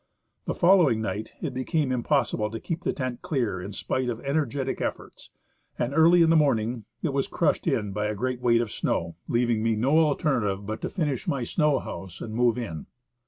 The 0.45 0.55
following 0.55 0.99
night 0.99 1.33
it 1.43 1.53
became 1.53 1.91
impossi 1.91 2.35
ble 2.35 2.49
to 2.49 2.59
keep 2.59 2.81
the 2.81 2.91
tent 2.91 3.21
clear 3.21 3.61
in 3.61 3.71
spite 3.71 4.09
of 4.09 4.19
energetic 4.21 4.81
efforts, 4.81 5.29
and 5.77 5.93
early 5.93 6.23
in 6.23 6.31
the 6.31 6.35
morning 6.35 6.85
it 7.03 7.13
was 7.13 7.27
crushed 7.27 7.67
in 7.67 7.91
by 7.91 8.07
a 8.07 8.15
great 8.15 8.41
weight 8.41 8.61
of 8.61 8.71
snow, 8.71 8.93
Alone 8.93 9.03
in 9.03 9.11
the 9.11 9.13
Snoiu. 9.13 9.13
155 9.27 9.33
leaving 9.35 9.63
me 9.63 9.75
no 9.75 9.97
alternative 9.99 10.65
but 10.65 10.81
to 10.81 10.89
finish 10.89 11.27
my 11.27 11.43
snow 11.43 11.79
liouse 11.79 12.19
and 12.19 12.33
move 12.33 12.57
in. 12.57 12.87